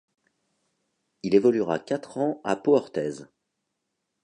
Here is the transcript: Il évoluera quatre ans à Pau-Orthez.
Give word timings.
Il 1.21 1.35
évoluera 1.35 1.77
quatre 1.77 2.17
ans 2.17 2.41
à 2.43 2.55
Pau-Orthez. 2.55 3.23